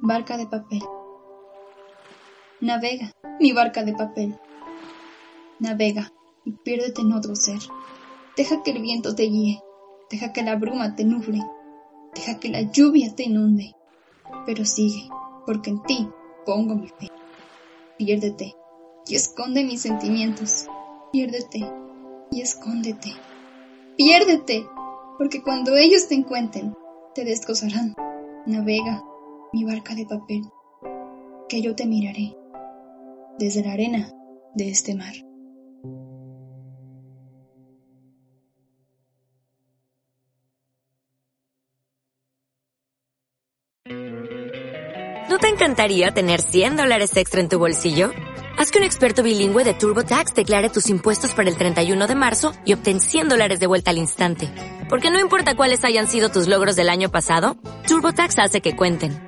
[0.00, 0.80] Barca de papel.
[2.60, 4.38] Navega, mi barca de papel.
[5.58, 6.12] Navega
[6.44, 7.58] y piérdete en otro ser.
[8.36, 9.60] Deja que el viento te guíe.
[10.08, 11.40] Deja que la bruma te nuble.
[12.14, 13.72] Deja que la lluvia te inunde.
[14.46, 15.10] Pero sigue,
[15.44, 16.08] porque en ti
[16.46, 17.08] pongo mi fe.
[17.98, 18.54] Piérdete
[19.08, 20.68] y esconde mis sentimientos.
[21.10, 21.68] Piérdete
[22.30, 23.14] y escóndete.
[23.96, 24.64] Piérdete,
[25.18, 26.72] porque cuando ellos te encuentren,
[27.16, 27.96] te descosarán.
[28.46, 29.02] Navega,
[29.52, 30.42] mi barca de papel,
[31.48, 32.36] que yo te miraré
[33.38, 34.12] desde la arena
[34.54, 35.14] de este mar.
[45.28, 48.10] ¿No te encantaría tener 100 dólares extra en tu bolsillo?
[48.58, 52.52] Haz que un experto bilingüe de TurboTax declare tus impuestos para el 31 de marzo
[52.64, 54.50] y obtén 100 dólares de vuelta al instante.
[54.88, 57.56] Porque no importa cuáles hayan sido tus logros del año pasado,
[57.86, 59.27] TurboTax hace que cuenten.